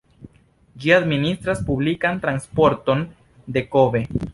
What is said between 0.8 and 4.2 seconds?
Ĝi administras publikan transporton de Kobe.